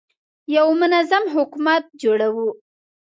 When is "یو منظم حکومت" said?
0.55-1.83